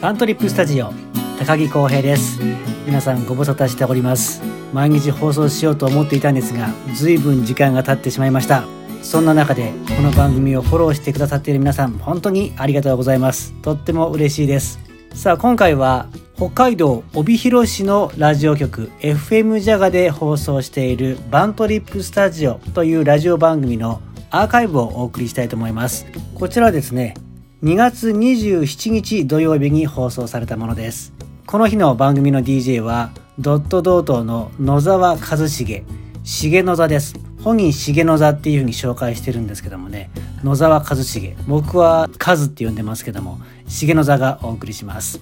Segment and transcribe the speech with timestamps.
[0.00, 0.92] パントリップスタジオ
[1.40, 2.38] 高木光平です。
[2.86, 4.40] 皆さんご無沙汰しております。
[4.72, 8.62] 毎日放送しようと思っていたんですが随分時間が経ってしまいました。
[9.02, 13.52] そんな中でこの番組をフォローしてくださっている皆さん本当にありがとうございます。
[13.60, 14.78] とっても嬉しいです。
[15.14, 26.06] さあ今回は北海道帯広市のラジオ局 FM ジャガで放送しているバントリップスタジオというラジオ番組のアーカイブをお送りしたいと思います。
[26.36, 27.14] こちらはですね
[27.60, 31.12] 2月27日土曜日に放送されたものです。
[31.44, 35.84] この日の番組の DJ はドットドートの野沢一茂。
[36.22, 37.16] 重野座です。
[37.42, 40.08] 本人重野座っていう風に紹介してるんですけどもね。
[40.44, 41.36] 野沢一茂。
[41.48, 45.20] 僕はカズって呼んでますけども重野座がお送りします。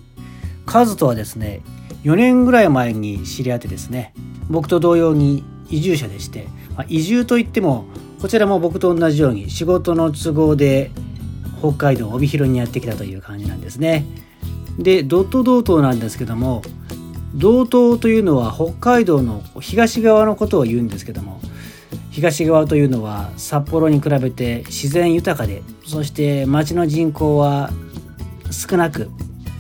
[0.67, 1.63] カズとはですね
[2.05, 4.13] 4年ぐらい前に知り合ってですね
[4.51, 7.87] 僕と同様に移住者でして、まあ、移住といっても
[8.21, 10.91] こちらも僕と同じように仕事の都合で
[11.61, 14.05] 北海道帯広にやってきたという感じなんですね。
[14.79, 16.63] でドット道東なんですけども
[17.35, 21.41] 道東というのは北海道の東側のことを言うんですけども
[22.11, 27.71] 東側というのは札幌に比べて自然豊かでそして町の人口は
[28.51, 29.11] 少なく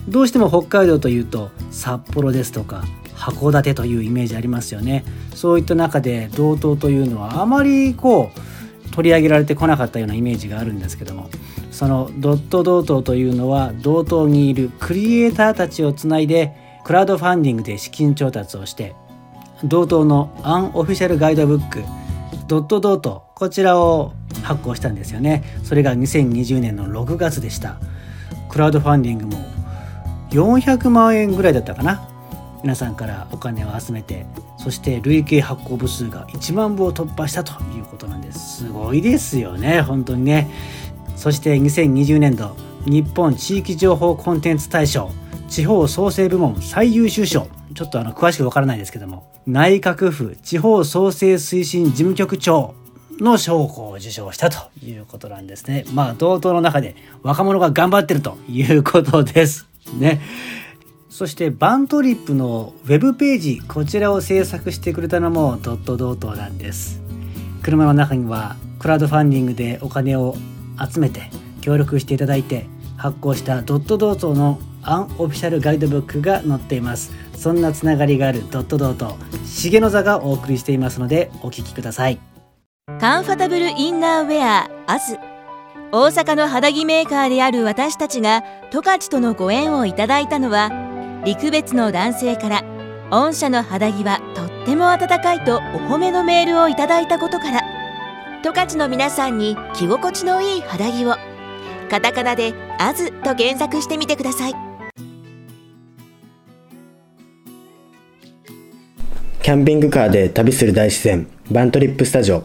[0.09, 11.29] どうしても北海道というと札幌ですとか函館というイメージありますよねそういった中で道東というのはあまりこう取り上げられてこなかったようなイメージがあるんですけども
[11.77, 18.95] そのドット道東というのは道東にいるクリエイターたちをつないでクラウドファンディングで資金調達をして
[19.63, 21.85] 道東のアンオフィシャルガイドブック
[22.49, 25.45] ドットドートこちらを発行したんですよね。
[25.65, 27.79] それが2020年の6月でした。
[28.49, 29.37] クラウドファンディングも
[30.31, 32.09] 400万円ぐらいだったかな。
[32.63, 34.25] 皆さんからお金を集めて
[34.57, 38.65] そして累計発行部数が1万部を突破したということなんです。
[38.65, 39.83] すごいですよね。
[39.83, 40.51] 本当にね。
[41.17, 45.11] そして2020年度日本地域情報コンテンツ大賞
[45.49, 47.49] 地方創生部門最優秀賞。
[47.75, 52.75] ちょっとあの詳しくわからないですけども内閣府地方創生推進事務局長
[53.21, 55.85] の賞を受賞したということなんですね。
[55.93, 59.67] まあ同等の中で若者が頑張ってるということです。
[59.99, 60.21] ね。
[61.09, 67.01] そしてバントリップのウェブページこちらを制作してくれたのもドットドートなんです。
[67.63, 70.37] 車の中にはクラウドファンディングでお金を
[70.79, 72.67] 集めて協力していただいて
[72.97, 77.13] 発行したドットドートのアンオフィシャルガイドブックが載っています。
[77.37, 82.19] そんなつながりがあるドットドート重野座がお送りしていますのでお聞きください。
[83.01, 85.19] カンファタブルインナーウェアアズ。
[85.93, 90.71] 大阪の肌着メーカーである私たちが十勝とのご縁をいただいたのは
[91.25, 92.65] 陸別の男性から
[93.11, 97.76] 御社の肌着はとっても暖かいとお褒めのメールをいただいたことから。
[98.47, 101.17] 十勝の皆さんに着心地のいい肌着を。
[101.91, 104.55] カタカナで「アズと検索してみてください。
[109.43, 112.45] キャンピングカーで旅する大自然バントリップスタジオ。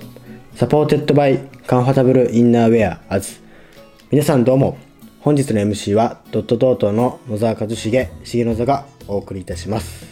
[0.56, 3.34] サポーテッドバイカンファタブルインナーウェアアズ。
[4.10, 4.80] 皆さんどうも
[5.20, 10.11] 本日の MC はドットトートの野沢一茂重野座がお送りいたします。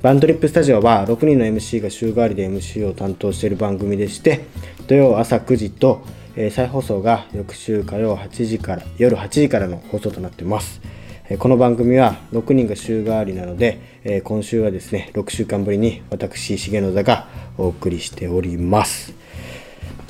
[0.00, 4.44] バントリップスタジオは6人の MC が週替わりで MC を担当している番組でして
[4.86, 6.02] 土曜朝9時と、
[6.36, 10.80] えー、再放送が翌週火曜8時から夜8時からの放送となっています、
[11.28, 17.26] えー、この番組は6人が週替わりなので、えー、今週はですね6週間ぶりに私重野座が
[17.56, 19.12] お送りしております、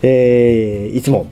[0.02, 1.28] えいつも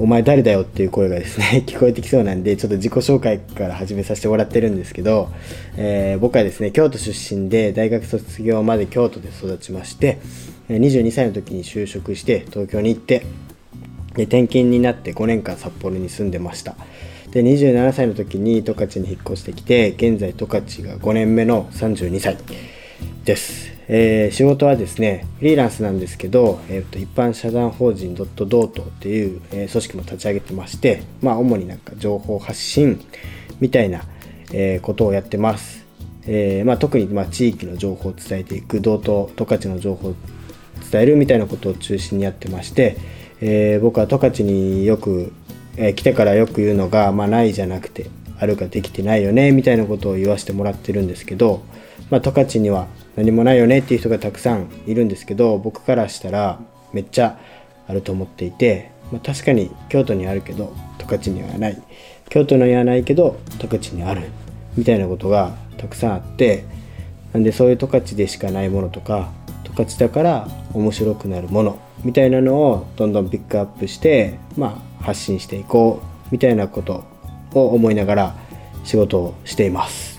[0.00, 5.28] お前誰だよっていう声がですね 聞こえてきそうなんでちょっと自己紹介から始めさせてもらってるんですけど、
[5.76, 10.16] えー、僕はですね京都出身で大学卒業まで京都で育ちまして
[10.70, 13.26] 22歳の時に就職して東京に行って
[14.16, 16.76] で転勤になって5年間札幌に住んでました。
[17.30, 22.36] で27歳の時に十勝に引っ越してきて現在十勝が5年目の32歳
[23.24, 23.69] です。
[23.92, 33.04] えー、仕事はですねフリーランスなんですけど、えーと、一般社団法人ドットドートっていう、えー、組織も立ち上げてまして、まあ、主になんか情報発信
[33.58, 34.04] みたいな、
[34.52, 35.84] えー、ことをやってます、
[36.24, 40.14] えまあ、特にまあ地域の情報を伝えていく道東十勝の情報を
[40.88, 42.96] 伝えるみたいなことを中心にやってまして、
[43.40, 45.32] え僕は十勝によく、
[45.76, 51.62] え来てからよく言うのが、まあ、ないじゃなくてあるかできてないよねみたいなことを言わせてもらってるんですけど、
[52.08, 52.86] まあ、十勝には
[53.20, 56.58] 何もないよねっていう人がたくさんいるんですけど僕からしたら
[56.94, 57.38] めっちゃ
[57.86, 61.82] あると思っていて、まあ、確かに京都にあるけど十勝にはない
[62.30, 64.30] 京都にはないけど十勝にある
[64.74, 66.64] みたいなことがたくさんあって
[67.34, 69.30] なんでそういう十勝でしかないものとか
[69.64, 77.04] 十勝だから面白くなるものみたいなのをどんどんピックアップして、まあ、発信していこうみたいなこと
[77.52, 78.36] を思いながら
[78.84, 80.18] 仕事をしています。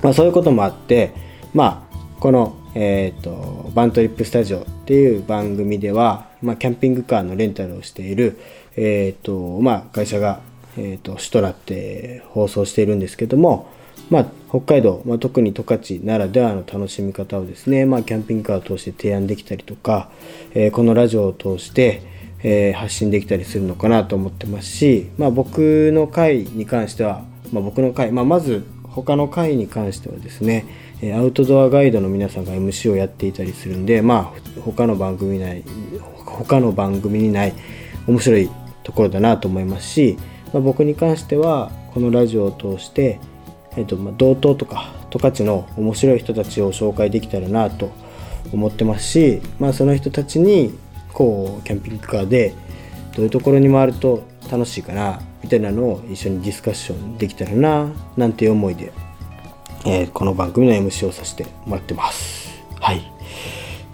[0.00, 1.12] まあ、そういうこともあって、
[1.54, 1.83] ま、
[2.20, 8.38] この、えー、とバントリップスタジオっていう番組では、まあ、キャンピングカーのレンタルをしている、
[8.76, 10.40] えーとまあ、会社が、
[10.76, 13.68] えー、と主となって放送しているんですけども、
[14.10, 20.10] まあ、北海道、まあ、特に十勝ならではの楽しみ方をですね、まあ、キャンピングカーを通して提案できたりとか、
[20.54, 22.02] えーこのラジオを通して、
[22.42, 30.64] えー発信できたりするのかなと思ってますし、まあ、僕の回に関しては、まあ、僕の回、まあ、まず他の回に関してはですね
[31.14, 35.64] アウトドアガイドの皆さんが MC をやっていたりするんでまあ他の番組ない
[36.24, 37.54] 他の番組にない
[38.06, 38.48] 面白い
[38.84, 40.16] ところだなと思いますし、
[40.52, 43.18] まあ、僕に関してはこのラジオを通して、
[43.76, 47.90] えーとまあ、道東とか十勝の面白い人たちを紹介できたらなと
[48.52, 50.78] 思ってますし、まあ、その人たちに
[51.12, 52.54] こうキャンピングカーで
[53.16, 58.92] どういうところに回ると楽しいかなみたいなのを一緒にディスカッションできたらななんて思いで、
[59.86, 62.62] えーこの番組の MC をさせてもらってます。
[62.80, 63.14] はい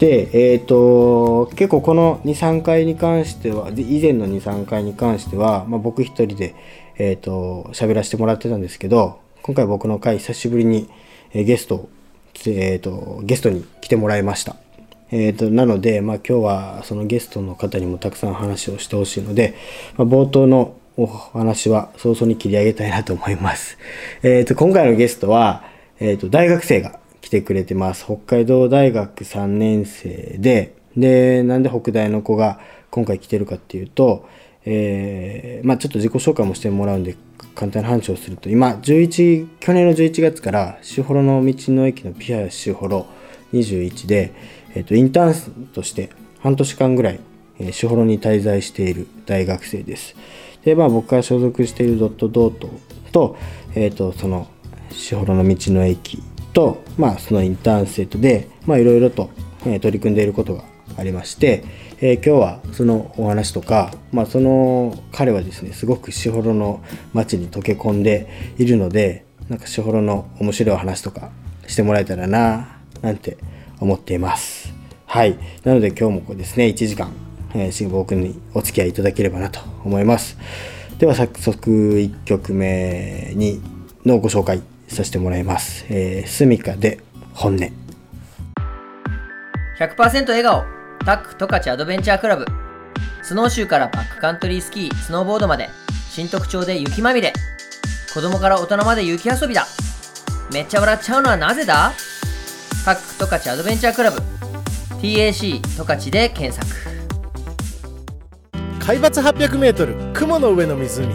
[0.00, 6.54] で、えっ、と、結構この2、3回に関しては、以前の2、3回に関しては、まあ、僕一人で、
[6.96, 10.88] えっ、と、喋らせてもらってたんですけど、今回僕の回久しぶりに、
[11.34, 11.90] えゲストを、
[12.46, 14.56] えっ、と、ゲストに来てもらいました。
[15.12, 19.54] えー、となので、まあ、今日はそのゲストの方にもたくさん話をしてほしいので、
[19.96, 23.78] まあ、冒頭のお話は早々に切り上げたいなと思います。
[24.22, 25.64] えー、と今回のゲストは、
[25.98, 28.04] えー、と大学生が来てくれてます。
[28.04, 32.60] 北海道大学3年生で、で、なんで北大の子が
[32.90, 34.26] 今回来てるかっていうと、
[34.66, 37.16] えーまあちょっと自己紹介もしてもらうんで
[37.54, 43.06] 簡単な話をすると今11去年の11月から士幌の道の駅のピア士幌
[43.52, 44.32] 21で、
[44.74, 47.20] えっとインターンとして半年間ぐらい
[47.58, 50.16] えー士幌に滞在している大学生です。
[50.64, 52.70] でまあ僕が所属しているドットドート
[53.12, 53.36] と,、
[53.74, 54.46] えー、とその
[54.90, 56.22] 士幌の道の駅
[56.52, 59.30] と、まあ、そのインターン生徒でまあいろいろと、
[59.64, 60.64] えー取り組んでいることが
[60.96, 61.64] ありまして、
[62.00, 66.82] えー今日はそのお話とか、まあ、その彼はですねすごく士幌の
[67.12, 68.28] 街に溶け込んで
[68.58, 71.30] いるのでなんか士幌の面白い話とか
[71.66, 73.38] してもらえたらななんて
[73.80, 74.59] 思っています。
[75.10, 75.36] はい。
[75.64, 77.10] なので今日もですね、1時間、
[77.52, 80.38] えー、し僕にお付き合いいただければなと思います。
[81.00, 83.60] では早速1曲目に
[84.06, 85.84] のご紹介させてもらいます。
[85.88, 87.00] えー、スミカで
[87.34, 87.72] 本音。
[89.80, 90.62] 100%笑顔
[91.04, 92.44] タック十勝アドベンチャークラブ
[93.24, 95.70] スノーシューからバックカントリースキースノーボードまで
[96.08, 97.32] 新特徴で雪まみれ
[98.14, 99.66] 子供から大人まで雪遊びだ
[100.52, 101.94] めっちゃ笑っちゃうのはなぜだ？
[102.84, 104.39] タック十勝アドベンチャークラブ
[105.00, 106.66] TAC 十勝で検索。
[108.80, 111.08] 海抜 800m 雲の上の湖。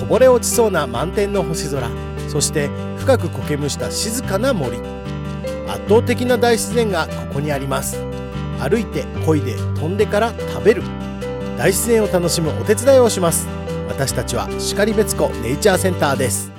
[0.00, 1.88] こぼれ落ちそうな満天の星空。
[2.28, 2.68] そして
[2.98, 4.78] 深く苔むした静かな森。
[5.68, 8.02] 圧倒的な大自然がここにあります。
[8.58, 10.82] 歩いて漕いで飛んでから食べる。
[11.56, 13.46] 大自然を楽しむお手伝いをします。
[13.88, 16.50] 私たちは然別湖ネイチャーセンターです。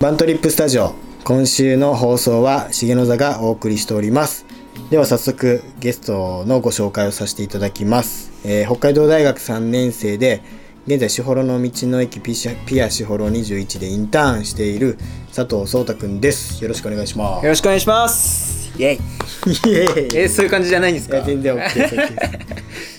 [0.00, 4.46] バントリップスタジオ今週の放送は重野座がお送りしております。
[4.90, 10.40] では早速ゲストのご紹介をさせていただきます、えー北海道大学3年生で
[10.88, 14.96] 現在士幌の道の駅ピシャピア士幌21でインターンしている
[15.34, 16.62] 佐藤壮太くんです。
[16.64, 17.44] よろしくお願いします。
[17.44, 18.72] よろしくお願いします。
[18.78, 18.94] イェイ。
[18.94, 20.16] イエーイ。
[20.16, 21.16] えーそういう感じじゃないんですか？
[21.16, 22.18] いや全然 OK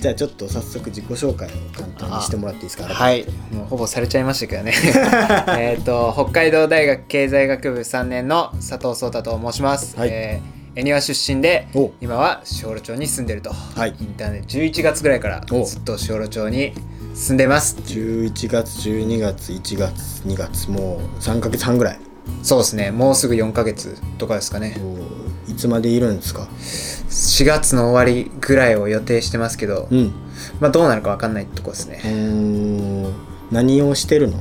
[0.02, 2.84] じゃあちょっと早速自己紹介を簡単にしてもらっていいですか？
[2.94, 3.26] はい。
[3.52, 4.72] もうほぼされちゃいましたけどね。
[5.58, 10.10] えっと北海道大学経済学部3年の佐藤壮太と申します、はい。
[10.12, 11.90] えー恵庭出身でお。
[12.00, 13.96] 今は小路町に住んでると、はい。
[14.00, 15.66] インターネット11月ぐらいからお。
[15.66, 16.74] ずっと小路町に
[17.20, 17.76] 住んでます。
[17.86, 22.00] 11月12月1月2月もう3ヶ月半ぐらい。
[22.44, 22.92] そうですね。
[22.92, 24.78] もうすぐ4ヶ月とかですかね。
[25.46, 26.44] いつまでいるんですか
[27.10, 30.14] ？4月の終わりぐらいを予定してますけど、うん。
[30.62, 33.06] まあどうなるか分かんないとこですうね、
[33.52, 34.40] 何をしてるの？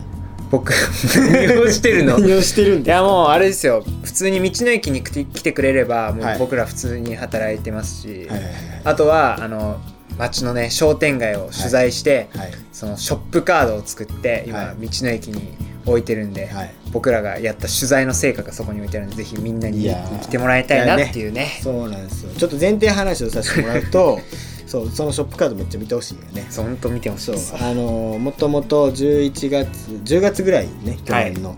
[0.52, 0.70] 僕
[1.18, 2.16] 何をしてるの？
[2.20, 3.82] 何をしてるんいやもうあれですよ。
[4.04, 6.38] 普通に道の駅に来て来てくれればもうはい。
[6.38, 8.52] 僕ら普通に働いてますし、はいはいはい。
[8.84, 9.80] あとはあの
[10.18, 12.52] 街のね商店街を取材して、はい。
[12.72, 14.86] そのショップカードを作って今、はい。
[14.86, 15.56] 道の駅に
[15.86, 16.74] 置いてるんで、はい。
[16.92, 19.88] 僕らがやった取材の成果がそこに置いてあるんでぜひみんなに
[20.22, 21.58] 来てもらいたいなっていうね。
[21.62, 22.32] そうなんですよ。
[22.36, 24.20] ちょっと前提話をさせてもらうと
[24.66, 26.46] そうそのショップカードめっちゃ見てほしいよね。
[26.50, 27.36] そう本当見てほしいあ
[27.72, 29.68] のーもともと11月
[30.04, 31.56] 10月ぐらいにね去年の、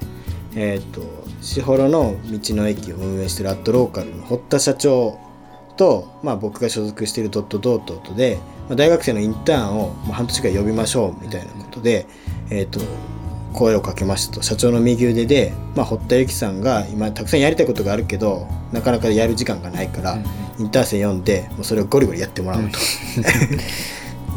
[0.54, 1.02] えっ、と
[1.42, 5.18] 士幌の道の駅を運営してるアットローカルの堀田社長
[5.76, 12.06] と、まあ、僕が所属しているドットドートとで、まあ、大学生のインターンを、まあ、半年間呼びましょうみたいなことで、
[12.50, 12.80] えっと
[13.52, 14.42] 声をかけましたと。
[14.42, 20.18] 社長の右腕で、まあ、堀田由紀さんが今たくさんやりたいことがあるけどなかなかやる時間がないから、
[20.58, 22.78] インターン生読んでもうそれをゴリゴリやってもらうと。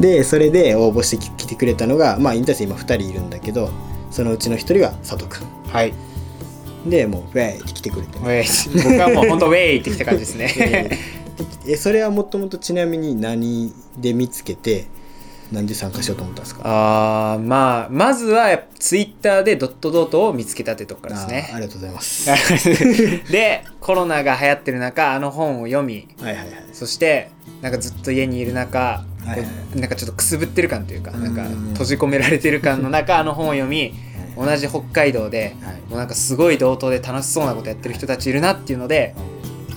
[0.00, 3.70] でそれで応募してき来てくれたのが、まあ、インターン生今2人いるんだけど
[4.10, 5.92] そのうちの1人が佐藤君はい。
[6.84, 8.18] でもうウェイって来てくれて。
[8.18, 8.82] ウェイ。
[8.82, 10.98] 僕はもう本当ウェイってきた感じですね
[11.66, 14.86] えそれはもともとちなみに何で見つけて
[15.52, 16.62] なんで参加しようと思ったんですか？
[16.64, 22.30] あーまあまずはツイッターでドットドートを見つけたってとこからですあーあねりがとうございます。
[23.30, 26.56] でコロナが流行ってる中あの本を読みはいはいはい。
[26.72, 27.30] そして
[27.62, 29.78] なんかずっと家にいる中、はいはい。
[29.78, 33.94] なんかちょっとくすぶってる感というかなんかうん閉じ込められてる感の中あの本を読み
[34.36, 35.74] 同じ北海道ではい。
[35.90, 39.14] もうなんかすごい同等で楽しそうなことやってる人たちいるなっていうので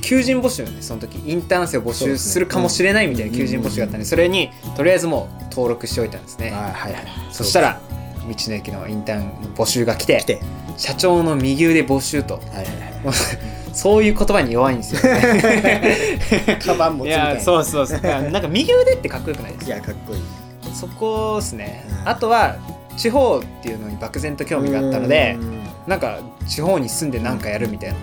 [0.01, 1.19] 求人募集ねその時。
[1.25, 6.51] インターン生を募集するかもしれないみたいな求人募集があったんでそれにとりあえずもう登録しておいたんですね。
[6.53, 7.03] あーはいはい。
[7.31, 7.79] そしたら
[8.27, 10.39] 道の駅のインターン募集が来て
[10.77, 12.35] 社長の右腕募集と。
[12.35, 12.71] はいはいは
[13.11, 13.17] い。
[13.73, 16.59] そういう言葉に弱いんですよね。
[16.65, 17.33] カバン持ついみたいな。
[17.35, 18.01] やそうそうそう。
[18.01, 19.73] なんか右腕ってかっこよくないですか？
[19.73, 20.21] いやかっこいい。
[20.75, 21.85] そこですね。
[22.03, 22.09] うん。
[22.09, 22.55] あとは
[22.97, 25.59] 地方っていうのに漠然と興味があったのでうん。
[25.85, 27.95] なんか地方に住んで何かやるみたいな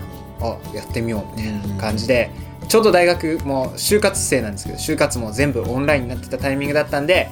[0.51, 2.31] あやってみようみたいな感じで
[2.67, 7.29] ちょうど大学も就活生なんですけど就活も全部オンラインになってたタイミングだったんで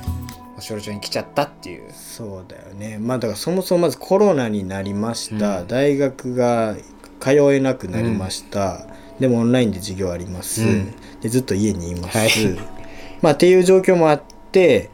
[0.59, 1.91] 少女町に来ちゃったっていう。
[1.91, 2.97] そうだよね。
[2.97, 5.67] まあだからそもそもまずコロナになりました、うん。
[5.67, 6.75] 大学が
[7.19, 8.87] 通えなくなりました、
[9.19, 10.93] でもオンラインで授業あります、うん。
[11.21, 12.29] でずっと家にいます、はい。
[13.21, 14.89] まあっていう状況もあって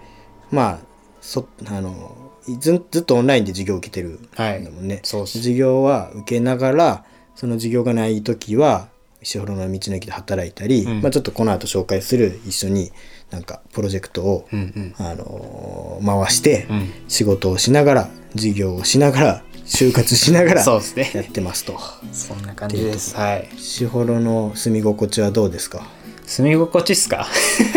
[0.50, 0.80] まあ
[1.22, 2.16] そあの
[2.60, 5.38] ずずっとオンラインで授業を受けてるんはいだもんね、そうっす。
[5.40, 7.04] 授業は受けながら
[7.39, 8.89] その授業がない時は
[9.22, 11.01] 石幌の道の駅で働いたり、うん。
[11.01, 12.91] まあ、ちょっとこの後紹介する一緒に
[13.31, 14.96] なんかプロジェクトを、うんうん。
[14.98, 16.89] あのー回して、うん。
[17.08, 21.12] 仕事をしながら授業をしながら就活しながらそうですね。
[21.13, 21.79] やってますと。
[22.12, 23.15] そんな感じです。
[23.15, 23.48] はい。
[23.58, 24.19] しほろ。
[24.19, 25.88] の住み心地はどうですか？
[26.30, 27.28] 住み心地っすか？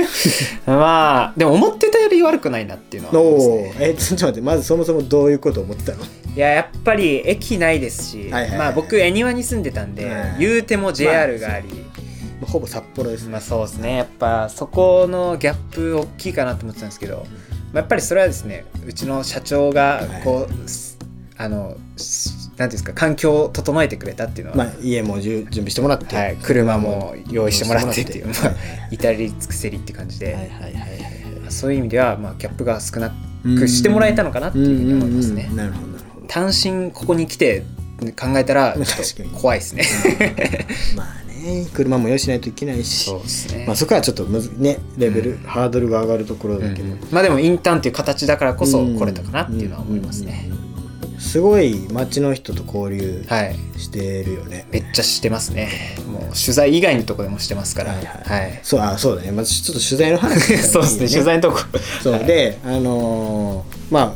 [0.67, 3.25] まあでも思ってたより悪くないなっていうのはお
[3.61, 6.05] おえちょっと待ってまずそもそもどういうことを思ってたの？
[6.05, 8.59] いややっぱり駅ないですし、はいはいはい。
[8.59, 11.69] まあ僕恵庭に住んでたんで、はい言うても JR があり、
[12.41, 13.31] まあほぼ札幌ですね。
[13.33, 13.97] まあそうですね。
[13.97, 17.27] やっぱそこのギャップ大きいかなと思ってたんですけど、
[17.73, 20.99] まあ、やっぱりそれはですねうちの社長がこう、す
[21.39, 28.37] あのしなんていうんですか環境を整えてくれたっていうのは、まあ家も準備してもらって、はい、車も用意してもらってっていう、まあ
[28.91, 30.51] 至れり尽くせりって感じで、
[31.49, 33.13] そういう意味では、まあ、ギャップが少な
[33.59, 35.49] くしてもらえたのかなっていうふうに思いますね。
[35.51, 36.27] うんうんうんなるほどなるほど。
[36.29, 37.65] 単身ここに来て
[38.17, 38.77] 考えたら
[39.35, 39.85] 怖いですね。
[40.97, 43.11] まあね車も用意しないといけないし。
[43.11, 43.65] そうですね。
[43.67, 50.45] まあ、そこはちょっとむずねレベル、ハードルが上がるところだけど、うんまあでもインターンっていう形だからこそ来れたかなっていうのは思いますね。
[50.47, 50.72] うんうんうん
[51.23, 53.57] すごい街の人と交流はい。
[53.79, 55.97] してるよね、めっちゃしてますね。
[56.07, 57.93] もう取材以外のとこでもしてますから。
[57.93, 58.61] はいははい。
[58.63, 59.33] そうあそうだね。
[59.33, 61.09] まずちょっと取材の話 そうですね。
[61.09, 61.59] 取材のとこ。
[62.03, 62.25] そう、はい。
[62.27, 64.15] であのーまあ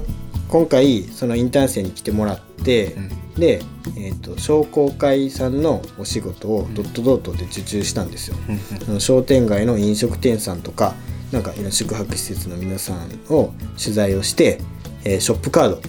[0.49, 3.11] 今回そのインターン生に来てもらって、うん。
[3.41, 3.61] で、
[3.99, 10.95] えー、と商工会さんのお仕事をドットドットで受注したんですよ、うんあの商店街の飲食店さんとか
[11.33, 14.61] なんか宿泊施設の皆さんを取材をして、
[15.05, 15.81] えーショップカード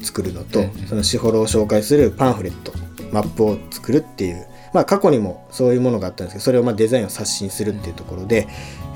[0.00, 0.86] 作るのと、うん。
[0.86, 2.72] そのしほろを紹介するパンフレット
[3.12, 8.48] マップを作るっていうまあ過去にもそういうものがあったんですけどそれをまあデザインを刷新するっていうところで、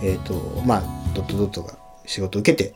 [0.03, 0.35] えっ、と
[0.67, 0.83] まあ
[1.15, 1.75] ドットドットが
[2.07, 2.75] 仕事を受けて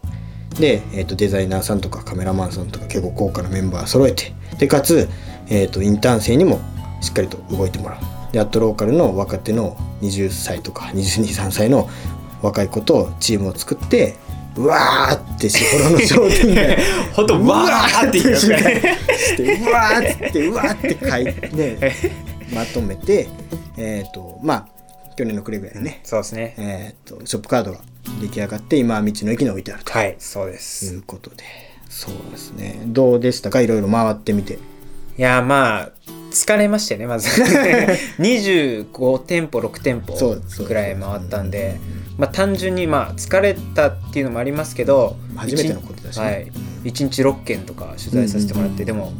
[0.59, 5.09] で、えー、とデザイナーさんとかカメラマンさんとか結構豪華なメンバー揃えてでかつ、
[5.49, 6.61] えー、とインターン生にも
[7.00, 8.33] しっかりと動いてもらう。
[8.33, 11.88] であとローカルの若手の20歳とか223歳の
[12.42, 14.16] 若い子とチームを作って
[14.57, 16.79] うわーってし ほろの商店街
[17.13, 18.99] 本当わーって言いますからね。
[19.19, 21.97] してうわーってうわーって書いて、ね、
[22.55, 23.29] まとめて
[23.77, 24.67] えっ、とまあ
[25.17, 26.55] 去年の暮れぐらいね、そうですね。
[26.59, 27.81] えー、とショップカードが
[28.21, 29.93] 出来上がって今は道の駅に置いてあると。
[29.93, 30.95] はい、そうでいす。
[30.95, 31.37] うことで。
[31.89, 32.81] そうですね。
[32.87, 33.61] どうでしたか？
[33.63, 34.55] いろいろ回ってみて。
[34.55, 35.91] いやまあ
[36.37, 37.28] 疲れましたよねまず。
[38.21, 41.81] 25店舗6店舗くらい回ったんで
[42.19, 46.25] まあ単純にまあ疲れたっていうのもありますけど初めてのことだしね。
[46.25, 46.52] はい、
[46.85, 49.12] 1日6件とか取材させてもらって、でも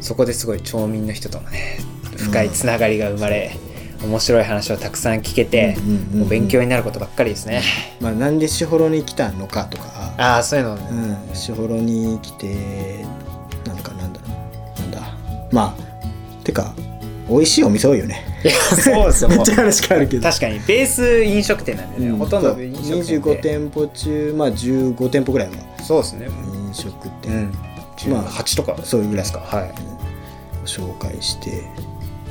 [0.00, 1.78] そこですごい町民の人とのね
[2.16, 3.56] 深いつながりが生まれ、
[4.02, 5.76] 面白い話をたくさん聞けて、
[6.12, 7.62] もう勉強になることばっかりですね、
[8.00, 10.14] まあ、なんでしほろに来たのかとか。
[10.16, 11.34] ああそういうのね、うん。
[11.34, 13.04] しほろに来て
[13.64, 15.00] なんかなんだなんだ。
[15.52, 15.87] まあ
[16.48, 16.74] てか
[17.28, 18.24] 美味しいお店多いよね。
[18.42, 19.28] いやそうですよ。
[19.30, 20.22] めっちゃ話変わるけど。
[20.22, 22.16] 確かにベース飲食店なんでね、うん。
[22.16, 23.06] ほとんど飲食店。
[23.06, 25.54] で25店舗中まあ15店舗ぐらいは。
[25.84, 26.26] そうですね。
[26.26, 27.52] 飲食う店ん
[27.98, 28.76] 18とか。
[28.82, 29.40] そういうぐらいですか。
[29.40, 29.70] はい。
[30.64, 31.64] 紹介して。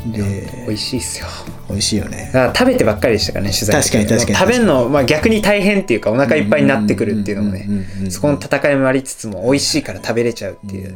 [0.07, 1.27] 美で味しいっすよ。
[1.69, 2.31] 美味しいよね。
[2.55, 4.35] 食べてばっかりでしたからね取材確かに確かに。
[4.35, 7.65] 食べるの、まあ、逆に大変っていうかお腹いっぱいになってくるっていうのもね。
[7.67, 10.95] うんうんうんうんそこの戦いもありつつも美味しいから食べれちゃうっていう、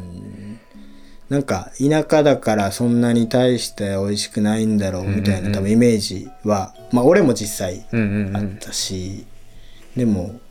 [1.31, 7.85] なんか田舎だからそんなに大して美味しくないんだろうみたいな多分イメージはまあ俺も実際
[8.35, 9.25] あったし
[9.95, 10.41] でも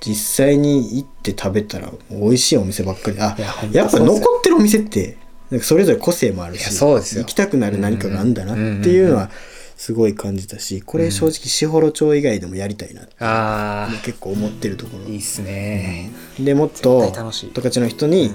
[0.00, 3.20] 実際に行って食べたら美味しいお店ばっかり。
[3.20, 3.36] あ
[3.70, 5.18] いやっぱ残ってるお店って
[5.60, 6.74] それぞれ個性もあるし
[7.18, 9.30] 行きたくなる何かがあるんだなっていうのは
[9.76, 15.04] すごい感じたしこれ正直士幌町以外でもやりたいなってあ結構思ってるところ。
[15.04, 17.22] あいいっすね、でもっと十
[17.62, 18.30] 勝の人に、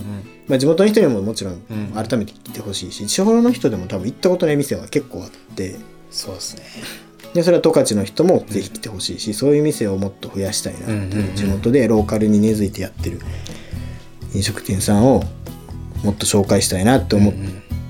[0.47, 1.87] まあ、地元の人にももちろんうん。
[1.93, 5.75] 改めて来てほしいし士幌の人でも多分行ったことない店は結構あって
[6.11, 6.63] そうですね。
[7.33, 11.35] でそれは十勝の人もぜひ来てほしいし、そういう店をもっと増やしたいなっていう,、うんうんうん。
[11.35, 13.19] 地元でローカルに根付いてやってる
[14.33, 15.23] 飲食店さんを
[16.03, 17.33] もっと紹介したいなって思っ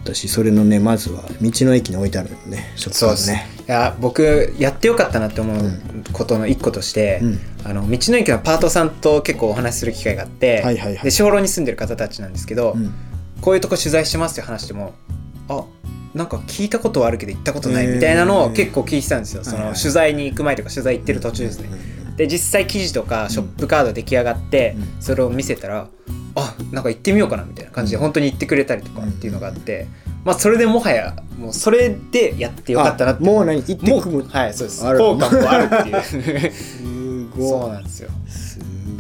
[0.09, 3.27] たし、それのねまずは道の駅に置いてあるのねショップそうです。
[3.27, 5.71] がねいや僕やってよかったなって思う
[6.11, 7.39] ことの一個として、うん。
[7.63, 11.03] あの道の駅のパートさんと結構お話しする機会があって、はいはいはい。
[11.03, 12.93] で小老に住んでる方たちなんですけど、うん。
[13.41, 14.93] こういうとこ取材してますって話しても
[15.47, 15.63] あ
[16.13, 21.69] なんか聞いたことはあるけど行ったことないみたいなのを結構聞いてたんですよ、その取材に行く前とか取材行ってる途中ですね、
[22.17, 25.01] で実際記事とかショップカード出来上がって、うん。
[25.01, 25.87] それを見せたら
[26.35, 29.87] あなんか行ってみようかなみたいな感じで本当に行ってくれたりとかっていうのがあって、
[30.23, 34.17] まあそれでもはやもうそれでやってよかったなってあもう何行ってもくる？
[34.19, 34.85] うはいそうです。
[34.85, 36.01] ある効果もあるっていう。
[36.51, 36.77] す
[37.37, 38.09] そうごなんですよ。
[38.27, 38.59] いす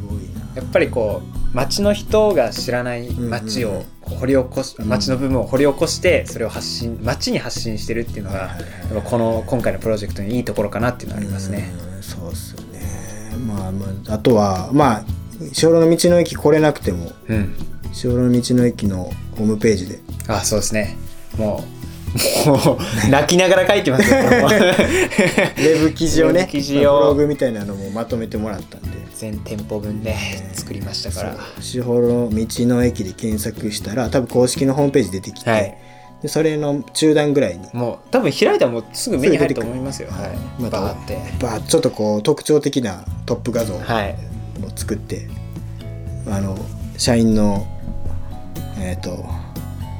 [0.09, 0.55] ごいな。
[0.55, 4.87] やっぱりこう町の人が知らない町を掘り起こしうん。
[4.87, 8.71] 町の部分を掘り起こしてそれを発信町に発信してるっていうのがはいはいはい。
[8.95, 11.71] やっぱこの今回のプロジェクトにいいところかなっていうのはありますね。
[11.83, 12.79] うんそうっすよね。
[13.45, 15.03] まあまああとはまあ
[15.53, 17.55] 小路の道の駅来れなくてもうん。
[17.93, 20.97] 小路の道の駅のホームページであそうですね。
[21.37, 21.63] も
[22.45, 22.77] うもう
[23.09, 24.23] 泣きながら書いてますよ。
[24.23, 30.15] これもウェブ記事をね記事ブロをグみたいなのもまとめてもらったんで全店舗分で
[30.53, 31.37] 作りましたから。
[31.61, 35.77] 四方の道の駅で検索したら多分公式のホームページ出てきて、はい
[36.21, 40.09] でそれの中段ぐらいにもう多分開いたらもうすぐ目に入ると思いますよ。
[40.11, 40.61] はい。
[40.61, 41.17] またバーって。
[41.39, 44.15] バーッちょっとこう特徴的なトップ画像をはい。
[44.79, 45.27] 作って、
[46.27, 46.57] あの
[46.97, 47.67] 社員の
[48.79, 49.25] えっ、と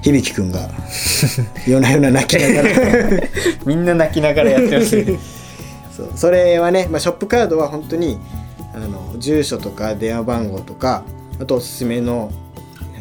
[0.02, 0.70] 響くんが
[1.68, 3.22] 夜な夜な泣きながら
[3.66, 5.20] みんな泣きながらやってますね。
[5.96, 8.18] そうそれはね、まあ、ショップカードは本当に
[8.74, 11.04] あの住所とか電話番号とか
[11.42, 12.32] あとおすすめの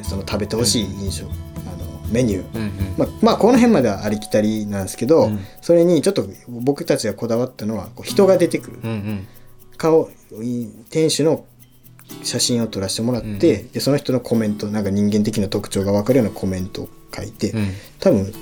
[0.02, 2.70] その食べてほしい印象、あのメニュー、うんうん。
[2.96, 9.26] まあ、まあこの辺まではありきたりなんですけど、うんそれにちょっと僕たちがこだわったのはこう人が出てくる、うんうん。
[9.76, 10.10] 顔
[10.42, 11.44] い店主の
[12.22, 17.68] 写真を撮らせてもらって、でその人のコメントなんか人間的な特徴が分かるようなコメントを書いて、うん。
[18.00, 18.32] 多分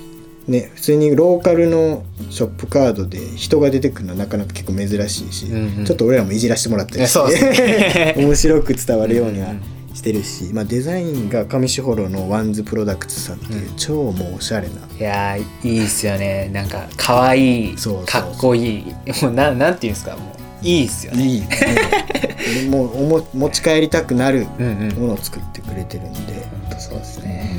[0.46, 5.85] ね普通にローカルのショップカードで人が出てくるのはなかなか結構珍しいし、うんうん。
[5.85, 7.31] ちょっと俺らもいじらせてもらったりしいやそう。
[7.31, 9.62] ですねて 面白く伝わるようにはうんうん。
[9.96, 16.50] してるし、まあ、デザインが上士幌のワンズプロダクツさんっていう超もうおしゃれな、いやーいいっすよね。
[16.52, 18.05] なんか可愛いそうそう。
[18.05, 18.85] かっこいい。
[19.22, 20.36] もうななんていうんですかもう
[20.66, 21.24] いいっすよね。
[21.24, 24.96] いい、もうもうおも持ち帰りたくなるうんうん。
[24.96, 27.50] ものを作ってくれてるんで、本当そうですね。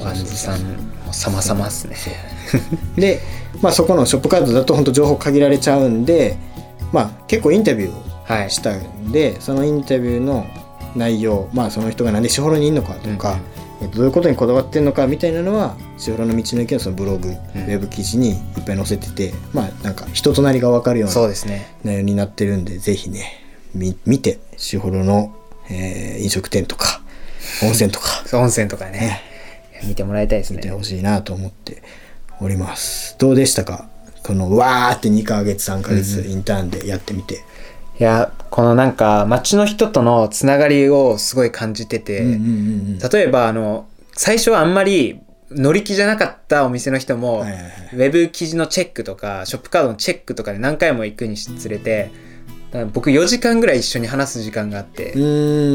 [0.00, 0.60] ワンズさん
[1.04, 1.96] も様々っすね。
[2.96, 3.20] で、
[3.60, 6.36] まあ、そこのショップカードだと本当情報限られちゃうんで、
[6.92, 8.50] まあ、結構インタビューをはい。
[8.50, 10.46] したんでそのインタビューの
[10.96, 13.55] 内容、まあ、その人がなんで士幌にいるのかとか、えっと
[13.94, 21.14] どういうことにこだわってるのかみたいなのは士幌の道の駅のそのブログ、ウェブ記事にいっぱい載せててまあなんか人となりが分かるような
[21.84, 25.34] 内容になってるんでぜひねみ見て士幌の、
[25.68, 27.02] えー飲食店とか
[27.62, 29.22] 温泉とか 温泉とかね。
[29.84, 30.74] 見てもらいたいです見てね。
[30.74, 31.82] ほしいなと思って
[32.40, 33.88] おりますどうでしたか
[34.22, 37.44] このわーって2ヶ月3ヶ月インターンでやってみて、
[37.98, 42.42] いやこのなんか街の人とのつながりをすごい感じてて、うんうんうんう
[42.94, 47.70] ん例えばあの最初はあんまり乗り気じゃなかったお店の人も、はいはいはい。
[47.92, 52.10] ウェブ記事のチェックとかショップカードのチェックとかで何回も行くにつれて
[52.92, 55.12] 僕4時間ぐらい一緒に話す時間があって、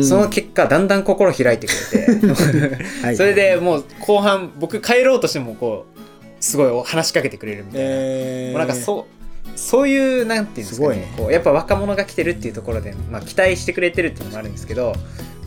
[0.03, 5.99] その結果だんだん心開いてくれて はいそれでもう後半僕帰ろうとしてもこう
[6.39, 8.51] すごい話しかけてくれるみたいな、えー。
[8.51, 9.20] もうなんかそう
[9.55, 10.93] そういうなんていうんですかね。
[10.93, 11.13] すごいね。
[11.17, 14.93] こうやっぱ若者が来てるっていうところで、まあ、期待してくれてるっていうのもあるんですけど、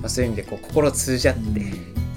[0.00, 1.60] まあ、そういう意味でこう心通じ合って、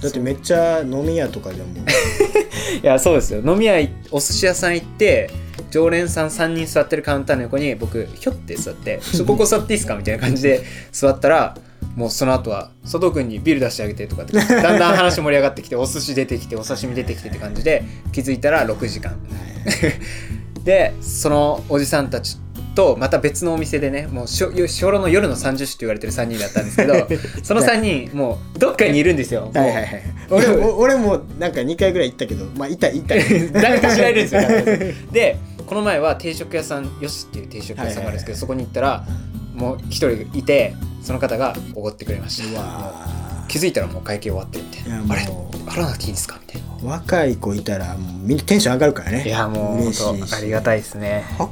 [0.02, 1.63] だってめっちゃ飲み屋とかでも
[2.84, 3.41] いやそうですよ。
[3.45, 5.30] 飲み屋いお寿司屋さん行って
[5.71, 11.58] 常連さん3人座ってるカウンターの横に僕ひょって座って「ちょっとここ座っていいですか?」みたいな感じで 座ったら
[11.95, 14.43] もうその後は佐藤君にビール出してあげてとかってだ
[14.76, 19.17] んだん話盛り上がってきてお寿司出てきてお刺身出てきてって感じで気づいたら6時間
[20.67, 22.38] でそのおじさんたち
[22.75, 27.08] とまた別のお店でねもうしょしょろの夜の30種って言われてる3人だったんですけど
[27.41, 29.49] その3人もうどっかにいるんですよ。
[29.53, 33.15] はいはいはい俺も俺もなんか2回ぐらい行ったけどまあいたいた
[33.62, 34.41] 誰かしらいるんですよ。
[35.13, 39.08] でこの前は定食屋さんよしっていう定食屋さんがあるんですけど、そこに行ったら
[39.56, 43.16] もう一人いてその方がおごってくれました。
[43.48, 45.14] 気づいたらもう会計終わってるみたいいやな。
[45.14, 45.24] あれ？
[45.68, 46.40] 払わなくていいんですか？
[46.42, 46.68] みたいな。
[46.94, 49.94] 若い子いたらもうみんなテンション上がるからねいやもう本
[50.28, 51.24] 当ありがたいですね。
[51.36, 51.50] 北大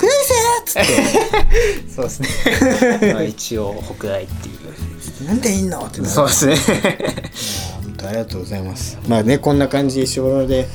[0.66, 2.30] 生っつって そうですね。
[3.14, 5.28] まあ一応北大っていう。
[5.28, 6.56] なんでいんのってそうですね。
[8.08, 10.68] ありがとうございますまあねこんな感じで小ロで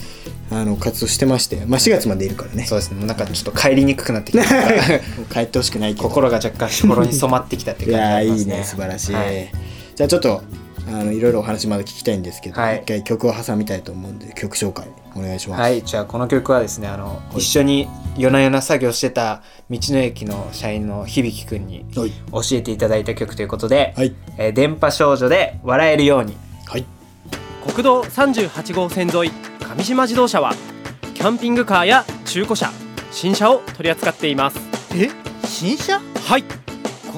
[0.50, 3.06] あの活動してましてまあ4月までいるからねそうですね。
[3.06, 4.44] なんかちょっと帰りにくくなってきた。
[5.32, 8.46] 帰ってほしくないけど心が若干しころに染まってきたっていうい感じがやーいい。
[8.46, 9.52] ね素晴らしい、はい
[9.94, 10.42] じゃあちょっと
[10.88, 12.82] あのいろいろお話まだ聞きたいんですけど、はい。
[12.82, 15.60] 一回曲を挟みたいと思うんで曲紹介お願いします。
[15.60, 22.10] はい、じゃあこの曲はですね、あの、一緒に夜な夜な作業してた道の駅の社員の響くんにはい。
[22.32, 24.14] 教えていただいた曲ということで、はい。
[24.38, 26.36] えー電波少女で笑えるように。
[26.66, 26.84] はい。
[27.64, 29.32] 国道38号線沿い
[29.76, 30.54] 上島自動車は
[31.14, 32.70] キャンピングカーや中古車
[33.12, 34.58] 新車を取り扱っています。
[34.94, 35.10] え？
[35.44, 36.00] 新車？
[36.26, 36.44] はい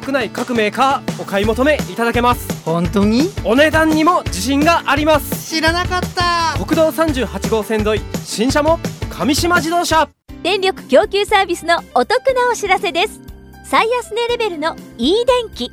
[0.03, 2.65] 国内各メーカーお買い求めいただけます。
[2.65, 3.31] 本当に？
[3.45, 5.49] お値段にも自信があります。
[5.49, 6.59] 知らなかった。
[6.59, 10.09] 国道38号線沿い新車も上島自動車。
[10.43, 13.21] 電力供給サービスのお得なお知らせです。
[13.65, 15.71] 最安値レベルの e 電気。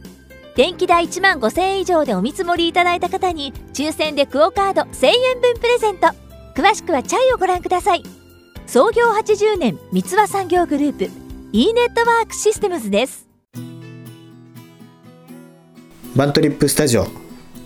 [0.55, 6.09] 電気代1万5000円以上でお見積もりいただいた方に抽選でクオカード1000円分プレゼント。
[6.55, 8.03] 詳しくはチャイをご覧ください。
[8.67, 11.09] 創業80年三和産業グループ
[11.51, 13.28] e ネットワークシステムズです
[16.19, 17.07] バントリップスタジオ、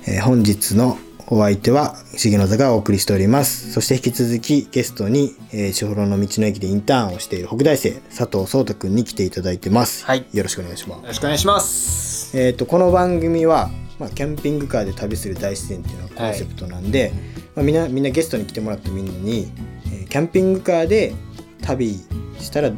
[0.06, 3.72] えー本日のお相手は重野座がお送りしております。
[3.72, 10.28] そして引き続きゲストにえー士幌、の道の駅でインターンをしている北大生佐藤壮太くんに来ていただいてます、はい。
[10.32, 11.02] よろしくお願いします。
[11.02, 12.38] よろしくお願いします。
[12.38, 17.12] えー、とこの番組は、まあ、キャンピングカーで旅する大自然っていうのがコンセプトなんで、
[17.56, 19.52] まあ、みんなみんなゲストに来てもらったみんなに、
[19.88, 21.16] えーキャンピングカーで
[21.64, 22.00] 旅
[22.38, 22.72] したら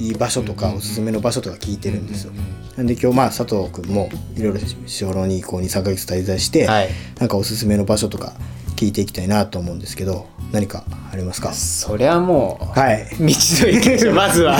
[0.00, 2.32] いい場所とかおすすめの場所とか聞いてるんですよ。
[2.76, 6.88] なんで今日まあ佐藤君もいろいろ士幌にこう23ヶ月滞在して、はい。
[7.18, 8.34] なんかおすすめの場所とか
[8.76, 11.52] 聞いていきたいなと思うんですけど何かありますか？
[11.52, 13.26] そりゃもう、はい道の
[13.68, 14.52] 駅でしょ まずは。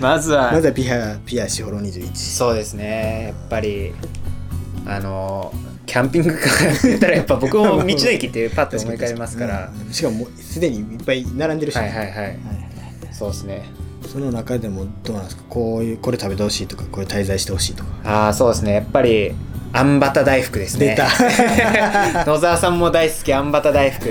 [0.00, 3.24] まずはまずはピアピア士幌21そうですね。
[3.28, 3.92] やっぱり、
[4.86, 5.52] あの、
[5.84, 9.70] キャンピングカーって言ったらやっぱ僕も道の駅ってパッと思い浮かべますから。
[9.86, 12.14] うんしかももうすでにいっぱい並んでるし、はいはいはい。
[12.14, 12.38] はい
[13.12, 13.64] そうですね。
[14.12, 15.42] その中でもどうなんですか？
[15.48, 17.90] こういうこれ食べてほしいとかこれ滞在してほしいとか。
[18.04, 18.72] ああそうですね。
[18.74, 19.32] やっぱり
[19.72, 20.96] あんバタ大福ですね。
[22.26, 24.08] 野沢さんも大好きあんバタ大福。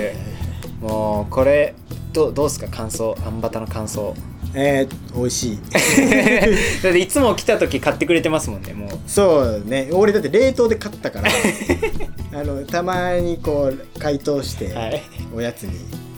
[0.80, 1.74] もうこれ
[2.12, 2.68] どどうですか？
[2.68, 3.16] 感想。
[3.26, 4.14] あんバタの感想。
[4.54, 5.58] えー、美味しい。
[6.82, 8.90] だっていつも来た時買ってくれてますもんねもう。
[9.06, 9.90] そうね。
[9.92, 11.30] 俺だって冷凍で買ったから。
[12.32, 15.02] あのたまにこう解凍してはい。
[15.34, 15.72] おやつに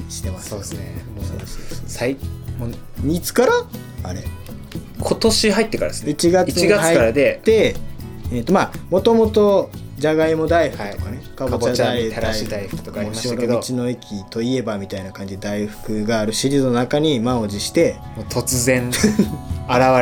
[0.08, 1.02] してます、そうですね。
[1.16, 1.24] もう。
[1.88, 2.16] 最
[2.60, 3.52] もういつから？
[4.04, 4.22] あれ。
[4.98, 6.12] 今年入ってからですね。
[6.12, 7.40] 1月に1月からで。
[7.44, 7.74] で
[8.32, 13.60] えー、とまあもともとじゃがいも大福とかね、はいかぼちゃ大かぼちゃみたらし大福とかありましたけど。
[13.60, 17.96] 道の駅といえばみたいな感じで大福があるシリーズの中に満を持して
[18.28, 18.98] 突然 現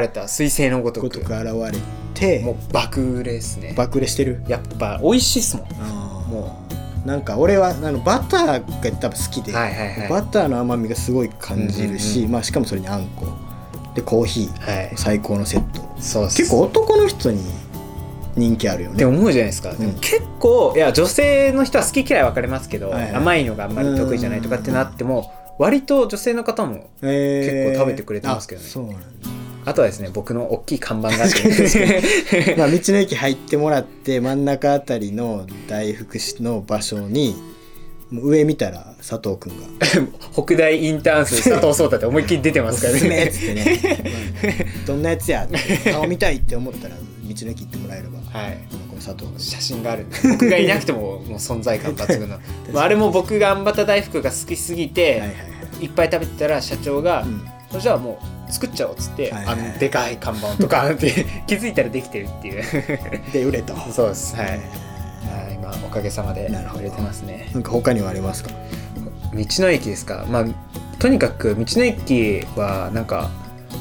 [0.00, 1.08] れた彗星のごとく。
[1.08, 1.78] ごとく現れ
[2.14, 3.72] てもう爆売れですね。
[3.76, 4.42] 爆売れしてる？
[4.46, 5.66] やっぱ美味しいっすもん。
[5.66, 6.67] ももう
[7.08, 8.60] なんか俺はあのバターが
[9.00, 10.08] 多分好きで、うはいはいはい。
[10.10, 13.26] バターの甘みがすごい感じるし、うんうんまあ、しかもそれにあんこ。
[13.94, 14.92] でコーヒー、はい。
[14.94, 15.80] 最高のセット。
[15.98, 16.36] そうっす。
[16.36, 17.42] 結構男の人に
[18.36, 18.96] 人気あるよね。
[18.96, 23.14] って思うじゃないですか、でも結構いや女性の人は好き嫌い分かれますけど、はいはい。
[23.14, 28.66] 甘いのがあんまり得意じゃないとかってなっても割と女性の方もえー結構食べてくれてますけどね。
[28.68, 28.98] あそうなんだ
[29.64, 31.42] あとはですね僕の大きい看板があって。
[31.42, 37.34] ですねまあ、道の駅入ってもらって真ん中あたりの大福の場所に
[38.10, 39.66] 上見たら佐藤君が。
[40.32, 48.18] 北大インターン生佐藤壮太って思いっきり出て「おますからすすめ」っねつってね「どんなやつや?」って顔見たいって思ったら道の駅行ってもらえれば。
[48.38, 48.58] はい。
[48.88, 50.04] この佐藤君写真がある。
[50.04, 52.38] んで僕がいなくても もう存在感抜群の
[52.72, 55.32] まああれも僕があんバタ大福が好きすぎて、はいはいは
[55.80, 55.84] い。
[55.84, 57.26] いっぱい食べてたら社長が、
[57.72, 57.80] うん。
[57.80, 59.56] じゃあもう作っちゃおうっつって、はいはい。
[59.58, 62.62] はいあのでかい看板とかって 気づいたらできてるっていう。
[63.32, 67.48] で売れとそうですはい、えはい今おかげさまで売れてますね。
[67.50, 68.50] ーなんか他にはありますか？
[69.34, 70.24] 道の駅ですか？
[70.30, 70.44] まあ
[70.98, 73.30] とにかく道の駅はなんか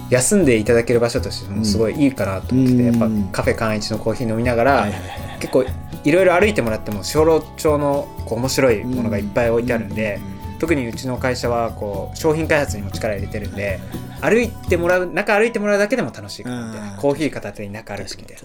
[0.09, 2.99] 休んでいただける場所としてもすごいいいかなと思ってて、うん。
[2.99, 5.01] やっぱカフェ寛一のコーヒー飲みながら、はいはいはい。
[5.39, 5.65] 結構
[6.03, 10.19] いろいろ歩いてもらっても小路町のこう面白いものがいっぱい置いてあるんで、
[10.59, 13.79] 特にうちの会社はこう商品開発にも力入れてるんで
[14.21, 16.97] 歩いてもらう中歩いてもらうだけでも楽しいかなみたいなうん。
[16.97, 18.41] コーヒー片手に中歩くみたいな。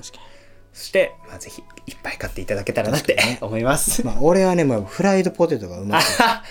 [0.73, 6.43] そして、まあ、ぜひいっぱい買っていただけたらなって思います、まあ俺はね、まあ、フライドポテトがうまくてあ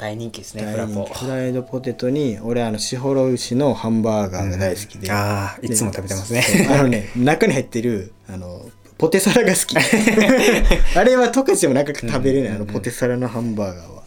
[0.00, 1.04] 大人気ですねフラポ。
[1.04, 6.42] フライドポテトに俺あの士幌牛のハンバーガーが大好きで、ああいつも食べてますね。
[6.42, 6.76] そう。
[6.76, 8.62] あのね中に入ってるあの
[8.96, 9.76] ポテサラが好き。
[10.96, 14.02] あれは十勝でもなかなか食べれない、あのポテサラのハンバーガーは。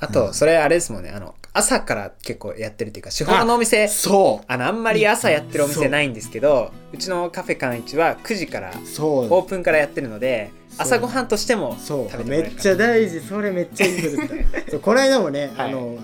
[0.00, 4.44] あとそれあれですもんねあの朝から結構やってるっていうか四方のお店そう。
[4.46, 9.24] あのあんまり朝やってるお店ないんですけどうちのカフェカンイチは9時からそう。
[9.32, 12.10] オープンからやってるので朝ごはんとしてもそう。
[12.10, 13.20] 食べてめっちゃ大事。
[13.20, 14.60] それめっちゃいいこと言った。
[14.70, 15.70] そうこの間もね、はい。
[15.70, 15.98] あの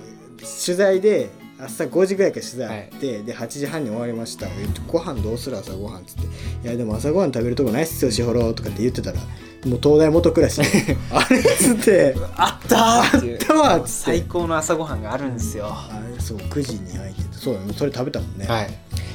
[0.66, 1.28] 取材で
[1.60, 4.46] 朝5時ぐらいから取材あって、で8時半に終わりました。
[4.88, 5.58] ご飯どうする？
[5.58, 6.26] 朝ごはんっつって
[6.66, 9.18] 「いやでも朝ごはん食べるとこないっすよしほろ」とかって言ってたら
[9.66, 12.16] もう東大元暮らしで「あれ?」っつって。
[12.36, 13.88] あったあったわっつって。
[13.88, 15.66] 最高の朝ごはんがあるんですよ。
[15.68, 17.28] あれそう9時に入ってて。
[17.32, 17.74] そうだね。
[17.76, 18.70] それ食べたもんね、はい。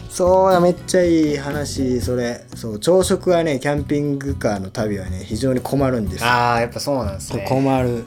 [0.10, 2.46] そうだめっちゃいい話それ。
[2.56, 6.22] そう朝食はねキャンピングカーの旅はね非常に困るんです。
[6.22, 7.46] よああやっぱそうなんですね。
[7.48, 8.06] 困る。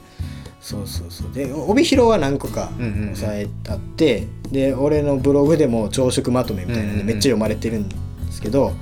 [0.62, 1.32] そうそうそう。
[1.32, 3.16] で帯広は何個かうんうんうん。
[3.16, 7.96] 抑えたって、で俺のブログでも朝食まとめみたいなんでめっちゃ読まれてるんで
[8.32, 8.72] すけど、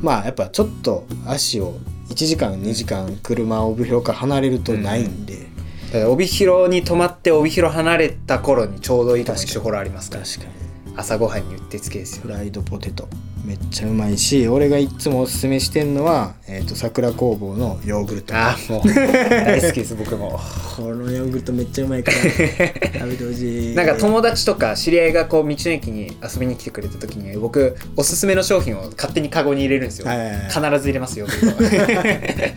[0.00, 1.74] まあやっぱちょっと足を
[2.08, 5.46] 1時間2時間車を帯広から離れるとないんで、
[5.86, 10.24] だから帯広に泊まって帯広離れた頃にちょうどいいところにショコラありますから。
[10.24, 10.63] 確かに
[10.96, 12.22] 朝ごはんにうってつけですよ。
[12.22, 13.08] フライドポテト。
[13.44, 18.34] めっちゃうまいし俺がいつもおすすめしてんのは、えー、と桜工房のヨーグルト。
[18.34, 20.40] ああもう大好きです僕も。
[20.76, 23.74] このヨーグルトめっちゃうまいから 食べてほしい。
[23.74, 30.06] なんか友達とか知り合いがこう道の駅に遊びに来てくれた時に僕おすすめの商品を勝手にカゴに入れるんですよ。
[30.06, 30.38] はいはいはい。
[30.44, 31.52] 必ず入れますよ僕は。
[32.02, 32.54] 入れ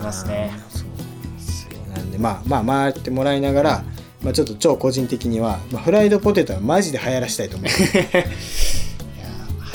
[0.00, 0.52] ますね。
[0.70, 0.84] そ
[1.92, 3.84] うなんでまあまあ回ってもらいながら、
[4.24, 7.68] まあ、ちょっと超個人的には、まあ、フライドポテトはマジで流行らしたいと思う。
[8.16, 8.24] いや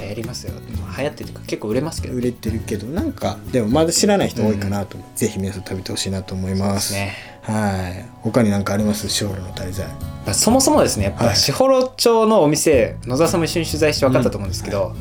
[0.02, 0.54] 流行りますよ。
[0.98, 6.94] 流行ってるか結構売れますけど売れてるけどなんかでもまだ知らない人多いかなと思う、ぜひ皆さん食べてほしいなと思います。
[6.94, 7.14] ね。
[7.44, 8.06] はい。
[8.22, 9.08] 他に何かあります？
[9.08, 9.86] ショールの滞在。
[9.88, 9.94] ま
[10.32, 11.28] あそもそもですねやっはい。
[11.30, 14.94] ぱ士幌町のお店野沢さんも一緒に取材して分かったと思うんですけど、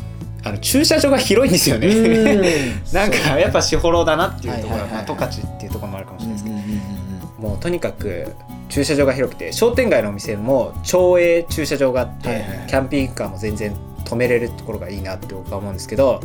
[0.45, 1.89] あの駐車場が広いんですよね。
[2.93, 5.07] なんかやっぱ士幌だなっていうところはいはいはいはい。
[5.07, 6.71] 十勝っていうところもあるかもしれないですけど、うんうん
[7.39, 7.51] うん。
[7.51, 8.33] もうとにかく
[8.69, 12.49] 駐車場が広くて商店街のお店も町営駐車場があって、はいはい。
[12.59, 16.21] はいキャンピングカーも全然止めれるところがいいなって僕は思うんですけど、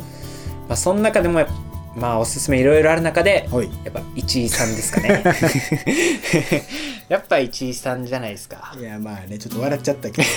[0.68, 1.54] まあ、その中でもやっぱ
[1.96, 3.70] まあおすすめいろいろある中ではい。
[3.84, 5.22] やっぱ一井さんですかね。
[7.08, 8.74] やっぱ一井さんじゃないですか。
[8.78, 10.28] いやまあねちょっと笑っちゃったけど。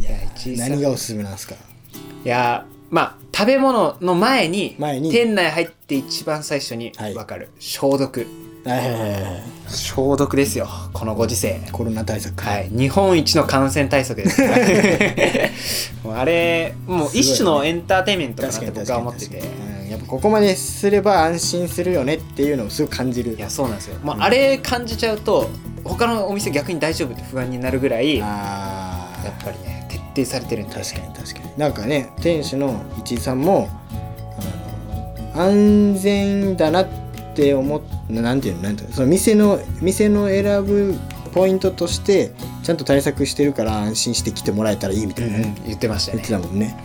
[0.00, 1.54] いや一井さん何がおすすめなんですか？
[2.24, 5.10] いやまあ食べ物の前に前に。
[5.10, 8.28] 店内入って一番最初にはい分かる、消毒はい。
[8.28, 11.60] はいはいはい消毒ですよこのご時世。
[11.72, 12.42] コロナ対策。
[12.42, 14.42] はい、日本一の感染対策です。
[16.08, 19.38] あれもう一種のエンターテインメントかなって僕は思ってて。
[19.38, 23.36] うんやっぱここまですれば安心するよねっていうのをすごく感じる。
[23.36, 25.48] いやそうなんですよ、もうあれ感じちゃうと
[25.84, 28.24] 他のお店逆に大丈夫って不安になるぐらいや
[29.28, 30.74] っぱりね徹底されてるんで。
[30.74, 31.50] 確かに確かに。
[31.56, 33.68] なんかね店主の市井さんも
[35.36, 37.05] あの安全だなって
[37.54, 40.94] 思っなんていうのなんていうのその店の店の選ぶ
[41.32, 46.76] ポイントとしてちゃんと対策してるから安心して来てもらえたらいいみたいなね、言ってました言ってねたもんね。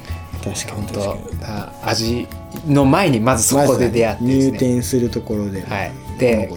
[0.43, 0.87] 確かに。
[0.87, 2.27] 確かとにあ味
[2.67, 5.91] の前にまずそこで出会ってね、入店するところで、はい。
[6.19, 6.49] で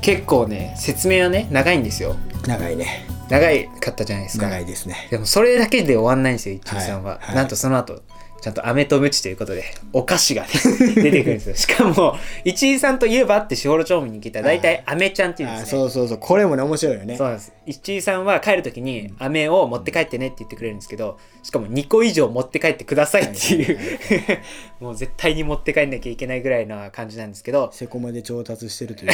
[0.00, 2.16] 結構ね説明はね長いんですよ。
[2.46, 3.06] 長いね。
[3.28, 4.46] 長いかったじゃないですか。
[4.46, 5.08] 長いですね。
[5.10, 7.12] でもそれだけで終わんないんですよ、一井さんは。
[7.12, 7.36] はいはい。
[7.36, 8.02] なんとその後、
[8.42, 10.48] ちゃんと飴とムチということで、お菓子がね、
[10.96, 11.54] 出てくるんですよ。
[11.54, 15.78] しかも、一井さんといえばって士幌町民に聞いたら、大体飴ちゃんって言うんあですね。
[15.78, 16.18] そうそうそう。
[16.18, 17.16] これもね面白いよね。
[17.16, 17.52] そうなんです。
[17.66, 23.78] 一井さんは帰るときに飴を持って帰ってねって言ってくれるんですけど、しかも2個以上持って帰ってくださいっていう、
[24.82, 29.12] もう絶対に持って帰んなきゃいけないぐらいな感じなんですけど、セコマで調達してるという。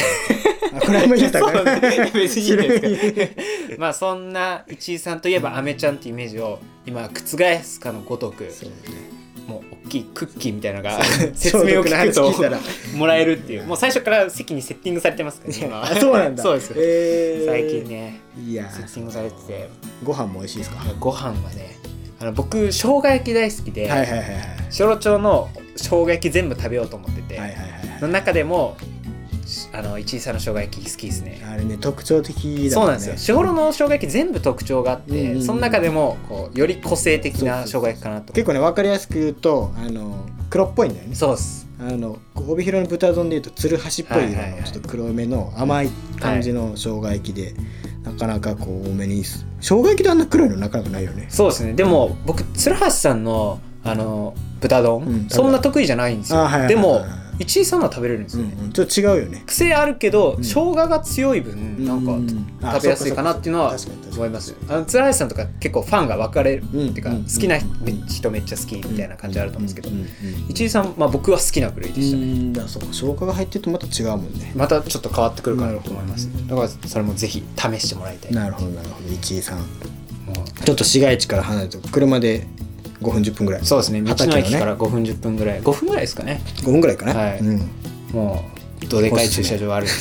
[0.73, 1.51] あこれあんまり言ったか。
[1.63, 3.43] な別にいいんですか
[3.77, 8.51] まあそんな一井さんといえばアメちゃんってイメージを今覆すかのごとく。
[8.51, 9.18] そうね
[9.49, 13.65] もう大きいクッキーみたいなのが 説明を聞くともらえるっていう。
[13.65, 15.83] もう最初から席にセッティングされてますからね今。
[15.83, 16.43] あそうなんだ。
[16.43, 17.45] そうです、えー。
[17.47, 19.69] 最近ねいやセッティングされてて。
[20.03, 20.77] ご飯も美味しいですか？
[20.99, 21.77] ご飯はね
[22.21, 24.27] あの僕生姜焼き大好きで、はいはいはいはい。
[24.69, 24.85] 町
[25.17, 28.01] の生姜焼き全部食べようと思ってて、はいはいはいはい。
[28.01, 28.77] の中でも
[29.73, 31.41] あの一井さんの生姜焼き好きですね。
[31.51, 32.69] あれね特徴的だね。
[32.69, 33.17] そうなんですよ。
[33.17, 38.33] 士幌の生姜焼き全部特徴があって、うんその中でもこうより個性的な生姜焼きかなと。
[38.33, 41.15] 結構ね分かりやすく言うとあの黒っぽいんだよね。
[41.15, 41.67] そうっす。
[41.79, 44.61] あの帯広の豚丼でいうと鶴橋っぽい色はいはいはい。
[44.61, 47.53] のちょっと黒めの甘い感じの生姜焼きで、
[48.03, 49.23] なかなかこう多めに。
[49.23, 51.27] 生姜焼きであんな黒いのなかなかないよね。
[51.29, 51.73] そうですね。
[51.73, 56.75] でも僕鶴橋さんのあの豚丼、うんそんな得意じゃないんですよ、あはいはいはいはい。
[56.75, 57.05] でも
[57.39, 58.71] 一位さんは食べれるんですよね、うんうん。
[58.71, 59.43] ちょっと違うよね。
[59.47, 60.43] 癖あるけど、ん。
[60.43, 62.11] 生姜が強い分なんか
[62.67, 63.75] あ食べやすいかなっていうのは
[64.13, 64.55] 思います。
[64.67, 66.63] あの鶴橋さんとか結構ファンが分かれる。
[66.63, 67.23] っていうか、うん。
[67.23, 67.57] 好きな
[68.07, 69.95] 人めっちゃ好きみたいな感じあると思うんですけど、うん。
[69.95, 70.03] うん。
[70.03, 70.09] うん。
[70.49, 72.53] 一位さん、まあ、僕は好きな部類でしたね、うん。
[72.53, 72.89] だそうか。
[72.91, 74.51] 生姜が入ってるとまた違うもんね。
[74.55, 78.33] またちょっと変わってくるかなと思います、だからそれもぜひ試してもらいたい。
[78.33, 79.13] なるほどなるほど。
[79.13, 79.59] 一位さん。
[79.59, 79.65] も
[80.63, 82.45] ちょっと市街地から離れて車で
[83.01, 83.61] 5分10分ぐらい。
[83.61, 84.01] うそうですね。
[84.01, 85.61] 道の駅から5 5分10分ぐらい。
[85.61, 86.41] 5分ぐらいですかね。
[86.63, 87.39] 分ぐらいかな、はい。
[87.39, 87.69] うん、
[88.11, 88.43] も
[88.83, 89.93] うどでかい駐車場あるんで。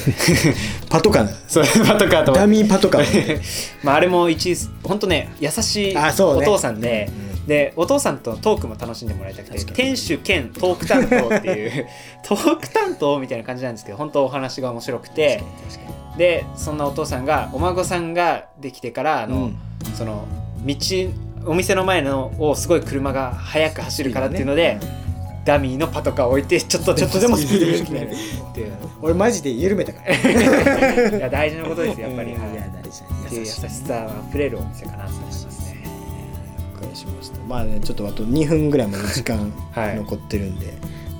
[0.89, 1.29] パトカー。
[1.49, 2.33] そうパトカーと。
[2.33, 3.41] ダミーパトカー。
[3.83, 7.11] まああれも一本当ね優しいお父さんで、
[7.47, 11.87] でお父さんとのトークも楽しんでもらいたくて店主兼トーク担当っていう
[12.23, 15.43] トーク担当みたいな感じなんですけど本当お話が面白くて
[16.19, 19.59] でそんなお父さんがお孫さんができてからあの、うん。
[19.95, 20.27] その
[20.65, 20.77] 道
[21.47, 24.79] お店の前のをすごい車が速く走るからっていうので、
[25.45, 28.73] ダミーのパトカーを置いてちょっとちょっとでもスピードスピードっていう。
[29.01, 30.15] 俺マジで緩めたから。
[30.15, 32.41] いや大事なことですよやっぱり、いいや
[32.73, 32.83] 大
[33.31, 35.69] 事優しさあふれるお店かなと思いますね。
[36.99, 37.39] しました。
[37.47, 40.75] まあねちょっとあと2分ぐらいまで時間はい残ってるんで、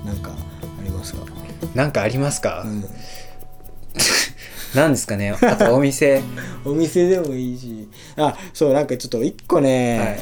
[0.05, 1.25] なんかありますか、
[1.73, 2.83] なんかありますか、うん
[4.75, 5.31] なんですかね？
[5.31, 6.21] あとお店。
[6.65, 7.87] お店でもいいし。
[8.17, 10.19] あそうなんかちょっと一個ね、はい。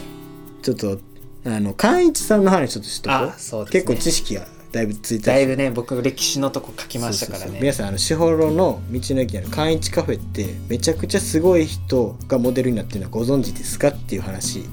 [0.61, 0.99] ちょっと
[1.45, 3.81] あの寛一さんの話ちょっとしとこあそうですね。
[3.81, 7.57] 結構知識がだいぶついただいぶね僕歴史のとこ書きましたからね。
[7.61, 14.59] 皆さんあの士幌の道の駅にある寛一カフェってめちゃくちゃすごい人がモデルになってるのはご存知ですかっていう話。
[14.59, 14.65] は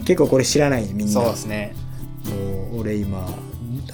[0.00, 0.04] い。
[0.04, 1.12] 結構これ知らないみんな。
[1.12, 1.74] そうですね。
[2.26, 3.28] もう俺今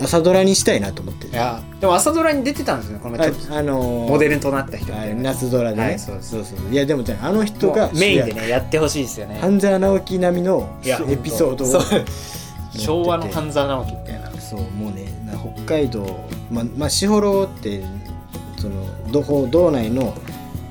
[0.01, 6.31] 朝ドラにしたいなと思っていやでも朝ドラに出てたんですよねこの前ちょっとああのーモデルとなった人みあたいな夏空でね、はいそうです。
[6.31, 6.73] そうそう。
[6.73, 9.39] いやでもじゃああの人がもうメインでねやってほしいですよね。
[9.41, 11.83] 半沢直樹並みのいやエピソードを
[12.77, 16.05] 昭和の半沢直樹みたいなそうもうねな北海道
[16.51, 17.83] ままあ士幌って
[18.59, 20.15] その道方道内の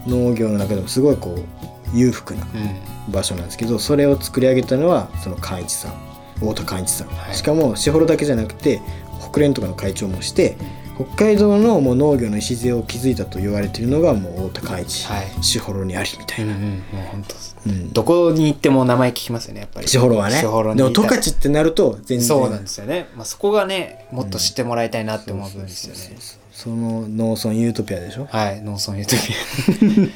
[0.08, 3.14] 農業の中でもすごいこう裕福なうん。
[3.14, 5.92] 場所なんですけどそれを作り上げたのはその寛一さん。
[6.40, 7.36] 太田寛一さん、はい。
[7.36, 9.05] しかも士幌だけじゃなくて国
[9.40, 10.58] 連とかの会長もして
[10.96, 15.06] 北海道のもう農業の礎を築いたと言われているのがもう太田寛一。
[15.08, 15.44] はい。
[15.44, 17.36] 士幌にありみたいな、うんうんもう本当。
[17.70, 17.92] うん。
[17.92, 19.88] どこに行っても名前聞きますよねやっぱり。
[19.90, 20.42] 士幌はね。
[20.42, 22.22] でも十勝ってなると全然。
[22.22, 26.18] そうなんですよね、まあ、そこがねもっと知ってもらいたいなって思う部分ですよね。
[26.54, 28.28] その農村ユートピアでしょ？
[28.32, 30.14] はい農村ユートピ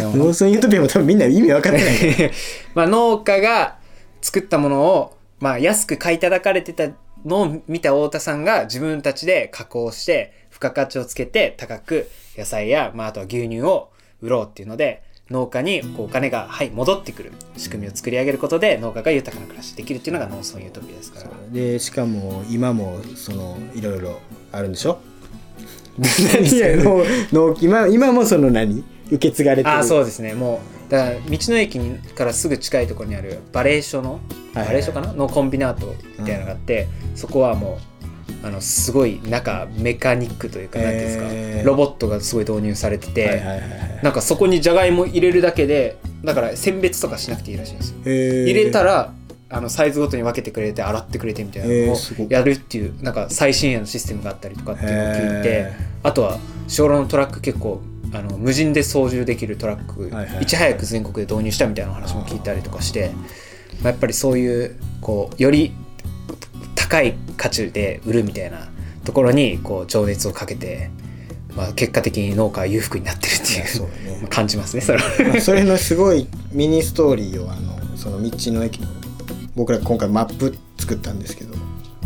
[0.00, 0.04] ア。
[0.16, 2.32] 農村ユートピアも多分みんな意味分かってない。
[2.74, 3.76] まあ農家が
[4.22, 6.88] 作ったものを、まあ、安く買い叩かれてた
[7.24, 17.32] のを見た太田さんが自分たちで加工して付加価値をつけて高く野菜や、まあ、あとは牛乳を売ろうっていうので農家にこうお金が、はい、戻ってくる。
[17.56, 21.30] 仕組みを作り上げることで農家が豊かな暮らしできるっていうのが農村ユートピアですから。
[21.50, 24.20] でしかも今もそのいろいろ
[24.52, 24.98] あるんでしょ？
[27.32, 28.84] 何 今今もその何？
[29.06, 29.76] 受け継がれてる。
[29.76, 30.34] あそうですね。
[30.34, 34.20] もうだから道の駅にからすぐ近いところにあるバレー所の、
[34.54, 35.12] バレー所かな？
[35.12, 37.78] のコンビナートみたいなのがあって、そこはも
[38.42, 41.66] うあのすごい中メカニックというか何ていうんですか、へー。
[41.66, 43.60] ロボットがすごい導入されてて、はいはい
[44.02, 47.96] なんかそこにじゃがいも入れるだけでだから選別とかしなくていいらしいんですよ。
[48.04, 49.14] 入入れたら
[49.48, 51.96] あのサイズごとに分けてくれて洗ってくれてみたいなのを
[52.28, 56.38] やるっていうなんか最新鋭のシステムがあったりとかっていうのを聞いてへあとは
[56.68, 57.80] 小路のトラック結構
[58.14, 63.10] あの無人で操縦できるトラック、はいはいいち早く全国で導入したみたいな話も聞いたりとかして、
[63.82, 65.72] まあ、やっぱりそういうこうより
[66.76, 68.68] 高い価値で売るみたいな
[69.04, 70.90] ところにこう情熱をかけて、
[71.56, 75.04] まあ、結果的に農家は裕福になってるっていうねまあ感じますねそれは。
[75.30, 78.86] まあそれのすごいミニストーリーをあのその道の駅の
[79.56, 81.54] 僕ら今回マップ作ったんですけど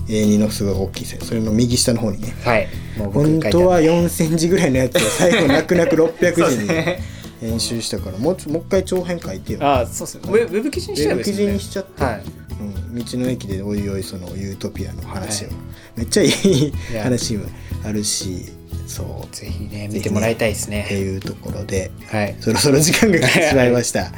[0.09, 1.21] A2 のすごい大きい線。
[1.21, 2.35] それの右下の方にね。
[2.43, 2.69] はい。
[3.13, 9.59] 本当は4センチぐらいのやつを最後泣く泣く600 そうで字に編集したからもうもう一回長編書いてよ。
[9.63, 10.21] あそうですね。
[10.25, 12.23] ウェブ記事にしちゃえばいいですウェブ記事ねにしちゃって、はい。
[12.61, 15.57] うん、道の駅でおいおいそのユートピアの話を、はい。
[15.97, 17.45] めっちゃいいや話も
[17.85, 18.47] あるし
[18.87, 19.37] そう。
[19.37, 22.35] ぜひね見てもらいたいですってねいうところではい。
[22.41, 24.11] そろそろ時間が来てしまいました、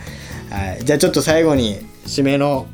[0.50, 2.66] はい、じゃあちょっと最後に締めの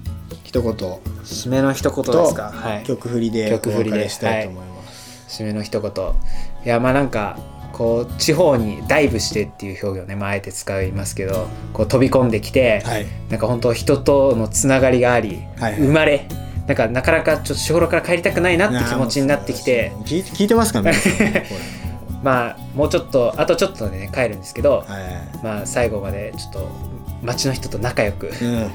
[0.57, 2.51] 一言と締めの一言ですか？
[2.51, 2.85] はい。
[2.85, 5.93] 曲振りでお曲振りでしたいと思います、締めの一言。
[6.65, 7.39] いやまあなんか
[7.73, 13.07] こう地方にダイブしてっていう表現をね、まあ、あえて使いますけどこう飛び込んできて、はい。
[13.29, 15.81] なんか本当人とのつながりがあり、はいはい。
[15.81, 16.27] 生まれ
[16.67, 19.93] なんかなかなかちょっと士幌から帰りたくないなって気持ちになってきて。
[20.05, 21.13] 聞い聞いてますか皆さん。
[21.15, 21.45] これ。
[22.23, 24.87] まあもうちょっとあとちょっとでね帰るんですけど、は
[25.45, 26.69] まあ最後までちょっと
[27.23, 28.71] 町の人と仲良くいうん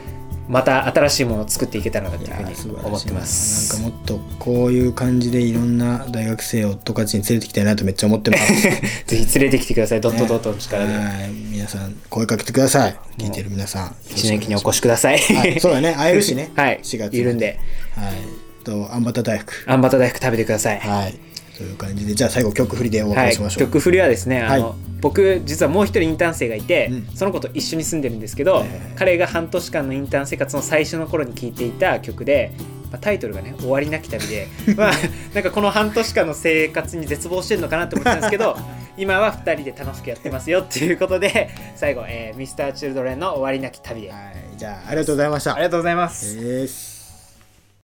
[0.52, 3.82] また新しいものを作っていけたらなというふうに思ってます。
[3.82, 8.62] なんかもっとこういう感じでいろんな大学生を十勝に連れてきたいなとめっちゃ思ってます。
[9.08, 10.02] ぜひ連れてきてください。
[10.02, 11.30] ドットドットの力で、はい。
[11.52, 12.98] 皆さん声かけてください。
[13.18, 13.96] 聞いてる皆さん。
[14.10, 15.20] 一年期にお越しください。
[15.20, 15.94] はいそうだね。
[15.98, 16.52] 会えるしね。
[16.54, 16.82] はい。
[16.84, 17.58] 4月いるんで。
[17.96, 18.14] はい。
[18.66, 19.54] とあんバタ大福。
[19.68, 20.80] あんバタ大福食べてください。
[20.82, 21.31] はい
[21.62, 23.28] という感じでじゃあ最後曲振りでお別はい。
[23.28, 27.08] れしましょう、曲振りはですねあの、はい僕実はもう一人インターン生がいて、うん。
[27.16, 32.52] その子と一緒に住んでるんですけど、えー彼が半年間のインターン生活の最初の頃に聴いていた曲で、
[32.92, 34.48] まあ、タイトルがね「終わりなき旅で」
[34.78, 34.94] まあ
[35.34, 38.56] なんかこの半年間の生活に絶望してるのかなって思ってたんですけど
[38.96, 44.22] 今は2人で楽しくやってますよっていうことで最後、えー、Mr.Children の「終わりなき旅で」はい。
[44.56, 45.56] じゃあありがとうございました。
[45.56, 46.91] ありがとうございます